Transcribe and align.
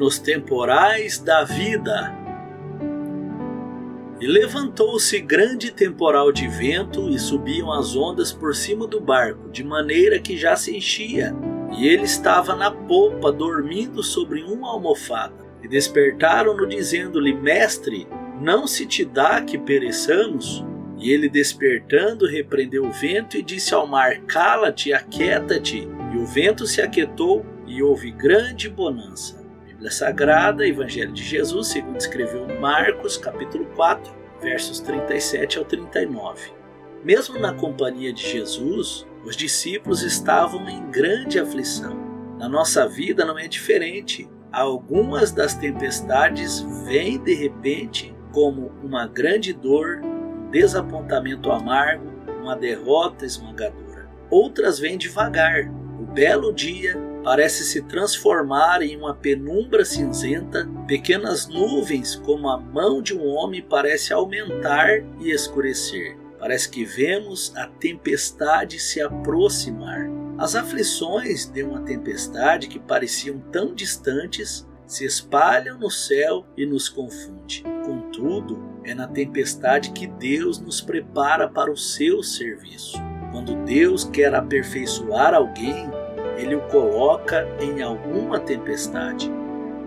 nos 0.00 0.18
temporais 0.18 1.18
da 1.18 1.44
vida. 1.44 2.16
E 4.18 4.26
levantou-se 4.26 5.20
grande 5.20 5.70
temporal 5.70 6.32
de 6.32 6.48
vento, 6.48 7.10
e 7.10 7.18
subiam 7.18 7.70
as 7.70 7.94
ondas 7.94 8.32
por 8.32 8.54
cima 8.54 8.86
do 8.86 8.98
barco, 8.98 9.50
de 9.50 9.62
maneira 9.62 10.18
que 10.18 10.38
já 10.38 10.56
se 10.56 10.74
enchia. 10.74 11.34
E 11.76 11.86
ele 11.86 12.04
estava 12.04 12.56
na 12.56 12.70
popa, 12.70 13.30
dormindo 13.30 14.02
sobre 14.02 14.42
uma 14.42 14.70
almofada. 14.70 15.34
E 15.62 15.68
despertaram-no, 15.68 16.66
dizendo-lhe: 16.66 17.34
Mestre, 17.34 18.08
não 18.40 18.66
se 18.66 18.86
te 18.86 19.04
dá 19.04 19.42
que 19.42 19.58
pereçamos? 19.58 20.64
E 20.98 21.10
ele, 21.10 21.28
despertando, 21.28 22.26
repreendeu 22.26 22.86
o 22.86 22.92
vento 22.92 23.36
e 23.36 23.42
disse 23.42 23.74
ao 23.74 23.86
mar: 23.86 24.18
Cala-te, 24.22 24.94
aquieta-te. 24.94 25.86
E 26.14 26.16
o 26.16 26.24
vento 26.24 26.66
se 26.66 26.80
aquietou 26.80 27.44
e 27.66 27.82
houve 27.82 28.10
grande 28.10 28.68
bonança. 28.68 29.39
Bíblia 29.80 29.92
Sagrada, 29.92 30.66
Evangelho 30.66 31.10
de 31.10 31.22
Jesus, 31.22 31.68
segundo 31.68 31.96
escreveu 31.96 32.46
Marcos, 32.60 33.16
capítulo 33.16 33.64
4, 33.74 34.12
versos 34.38 34.78
37 34.80 35.56
ao 35.56 35.64
39. 35.64 36.52
Mesmo 37.02 37.38
na 37.38 37.54
companhia 37.54 38.12
de 38.12 38.22
Jesus, 38.22 39.06
os 39.24 39.34
discípulos 39.34 40.02
estavam 40.02 40.68
em 40.68 40.90
grande 40.90 41.40
aflição. 41.40 41.96
Na 42.38 42.46
nossa 42.46 42.86
vida 42.86 43.24
não 43.24 43.38
é 43.38 43.48
diferente. 43.48 44.28
Algumas 44.52 45.32
das 45.32 45.54
tempestades 45.54 46.60
vêm 46.84 47.18
de 47.18 47.32
repente 47.32 48.14
como 48.32 48.72
uma 48.82 49.06
grande 49.06 49.54
dor, 49.54 50.02
um 50.04 50.50
desapontamento 50.50 51.50
amargo, 51.50 52.04
uma 52.42 52.54
derrota 52.54 53.24
esmagadora. 53.24 54.10
Outras 54.28 54.78
vêm 54.78 54.98
devagar. 54.98 55.72
O 55.98 56.04
belo 56.04 56.52
dia 56.52 56.98
parece 57.22 57.64
se 57.64 57.82
transformar 57.82 58.82
em 58.82 58.96
uma 58.96 59.14
penumbra 59.14 59.84
cinzenta, 59.84 60.68
pequenas 60.86 61.46
nuvens 61.46 62.16
como 62.16 62.48
a 62.48 62.58
mão 62.58 63.02
de 63.02 63.16
um 63.16 63.26
homem 63.26 63.62
parece 63.62 64.12
aumentar 64.12 64.88
e 65.20 65.30
escurecer. 65.30 66.16
Parece 66.38 66.70
que 66.70 66.84
vemos 66.84 67.54
a 67.54 67.66
tempestade 67.66 68.78
se 68.78 69.00
aproximar. 69.00 70.08
As 70.38 70.54
aflições 70.54 71.44
de 71.44 71.62
uma 71.62 71.82
tempestade 71.82 72.66
que 72.66 72.78
pareciam 72.78 73.38
tão 73.52 73.74
distantes 73.74 74.66
se 74.86 75.04
espalham 75.04 75.78
no 75.78 75.90
céu 75.90 76.46
e 76.56 76.64
nos 76.64 76.88
confunde. 76.88 77.62
Contudo, 77.84 78.58
é 78.82 78.94
na 78.94 79.06
tempestade 79.06 79.92
que 79.92 80.06
Deus 80.06 80.58
nos 80.58 80.80
prepara 80.80 81.46
para 81.46 81.70
o 81.70 81.76
seu 81.76 82.22
serviço. 82.22 82.96
Quando 83.30 83.54
Deus 83.64 84.04
quer 84.04 84.34
aperfeiçoar 84.34 85.34
alguém, 85.34 85.88
ele 86.40 86.54
o 86.54 86.60
coloca 86.62 87.46
em 87.60 87.82
alguma 87.82 88.40
tempestade. 88.40 89.30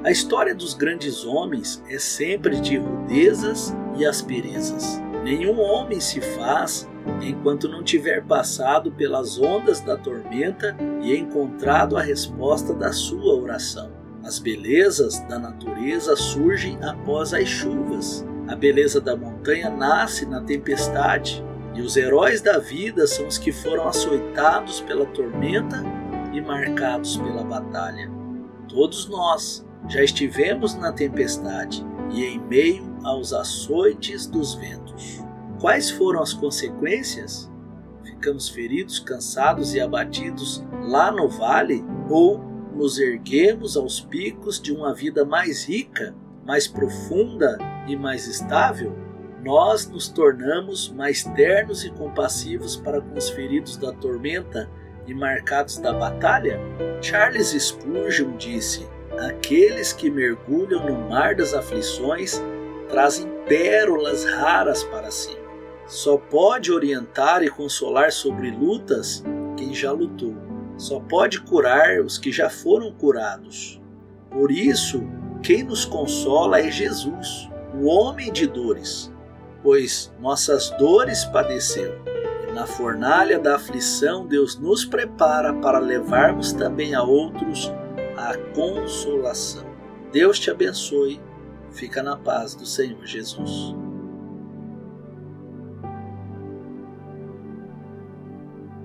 A 0.03 0.11
história 0.11 0.53
dos 0.53 0.73
grandes 0.73 1.25
homens 1.25 1.83
é 1.89 1.97
sempre 1.97 2.59
de 2.59 2.77
rudezas 2.77 3.75
e 3.97 4.05
asperezas. 4.05 5.01
Nenhum 5.23 5.59
homem 5.59 5.99
se 5.99 6.21
faz 6.21 6.89
enquanto 7.21 7.69
não 7.69 7.81
tiver 7.81 8.23
passado 8.23 8.91
pelas 8.91 9.39
ondas 9.39 9.79
da 9.79 9.97
tormenta 9.97 10.75
e 11.01 11.15
encontrado 11.15 11.97
a 11.97 12.01
resposta 12.01 12.73
da 12.73 12.91
sua 12.91 13.33
oração. 13.33 13.91
As 14.23 14.39
belezas 14.39 15.19
da 15.21 15.39
natureza 15.39 16.15
surgem 16.15 16.77
após 16.81 17.33
as 17.33 17.47
chuvas. 17.47 18.25
A 18.47 18.55
beleza 18.55 19.01
da 19.01 19.15
montanha 19.15 19.69
nasce 19.69 20.25
na 20.25 20.41
tempestade. 20.41 21.43
E 21.73 21.81
os 21.81 21.97
heróis 21.97 22.41
da 22.41 22.59
vida 22.59 23.07
são 23.07 23.27
os 23.27 23.37
que 23.37 23.51
foram 23.51 23.87
açoitados 23.87 24.81
pela 24.81 25.05
tormenta 25.07 25.83
e 26.33 26.41
marcados 26.41 27.15
pela 27.17 27.43
batalha. 27.43 28.11
Todos 28.67 29.07
nós 29.07 29.65
já 29.87 30.03
estivemos 30.03 30.75
na 30.75 30.91
tempestade 30.91 31.85
e 32.11 32.23
em 32.23 32.39
meio 32.39 32.97
aos 33.03 33.33
açoites 33.33 34.25
dos 34.27 34.55
ventos. 34.55 35.23
Quais 35.59 35.89
foram 35.91 36.21
as 36.21 36.33
consequências? 36.33 37.49
Ficamos 38.03 38.49
feridos, 38.49 38.99
cansados 38.99 39.73
e 39.73 39.79
abatidos 39.79 40.63
lá 40.83 41.11
no 41.11 41.29
vale 41.29 41.83
ou 42.09 42.39
nos 42.75 42.97
erguemos 42.99 43.77
aos 43.77 44.01
picos 44.01 44.61
de 44.61 44.73
uma 44.73 44.93
vida 44.93 45.23
mais 45.23 45.65
rica, 45.65 46.15
mais 46.45 46.67
profunda 46.67 47.57
e 47.87 47.95
mais 47.95 48.27
estável, 48.27 48.93
nós 49.43 49.87
nos 49.87 50.07
tornamos 50.07 50.89
mais 50.89 51.23
ternos 51.23 51.83
e 51.83 51.91
compassivos 51.91 52.77
para 52.77 53.01
com 53.01 53.17
os 53.17 53.29
feridos 53.29 53.75
da 53.75 53.91
tormenta 53.91 54.69
e 55.07 55.13
marcados 55.13 55.77
da 55.77 55.93
batalha? 55.93 56.59
Charles 57.01 57.49
Spurgeon 57.49 58.37
disse: 58.37 58.87
Aqueles 59.19 59.93
que 59.93 60.09
mergulham 60.09 60.85
no 60.85 61.09
mar 61.09 61.35
das 61.35 61.53
aflições 61.53 62.41
trazem 62.89 63.27
pérolas 63.47 64.23
raras 64.25 64.83
para 64.83 65.11
si. 65.11 65.37
Só 65.87 66.17
pode 66.17 66.71
orientar 66.71 67.43
e 67.43 67.49
consolar 67.49 68.11
sobre 68.11 68.51
lutas 68.51 69.23
quem 69.57 69.73
já 69.73 69.91
lutou 69.91 70.53
só 70.77 70.99
pode 70.99 71.39
curar 71.41 72.01
os 72.01 72.17
que 72.17 72.31
já 72.31 72.49
foram 72.49 72.91
curados. 72.91 73.81
Por 74.29 74.51
isso, 74.51 75.03
quem 75.41 75.63
nos 75.63 75.85
consola 75.85 76.59
é 76.59 76.71
Jesus, 76.71 77.49
o 77.73 77.85
homem 77.85 78.31
de 78.31 78.47
dores, 78.47 79.11
pois 79.61 80.11
nossas 80.19 80.71
dores 80.71 81.25
padeceu. 81.25 81.93
Na 82.53 82.67
fornalha 82.67 83.39
da 83.39 83.55
aflição, 83.55 84.27
Deus 84.27 84.57
nos 84.57 84.85
prepara 84.85 85.53
para 85.53 85.79
levarmos 85.79 86.53
também 86.53 86.93
a 86.93 87.01
outros 87.01 87.71
a 88.15 88.37
consolação. 88.53 89.65
Deus 90.11 90.39
te 90.39 90.51
abençoe. 90.51 91.19
Fica 91.71 92.03
na 92.03 92.15
paz 92.15 92.53
do 92.53 92.65
Senhor 92.65 93.03
Jesus. 93.05 93.75